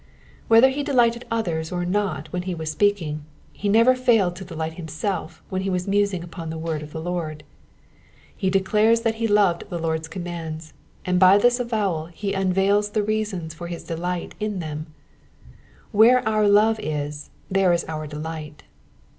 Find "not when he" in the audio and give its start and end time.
1.85-2.55